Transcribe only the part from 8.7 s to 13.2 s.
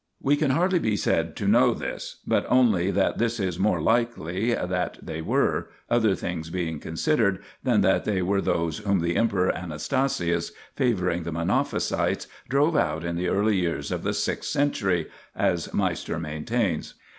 whom the Emperor Anastasius, favouring the Monophysites, drove out in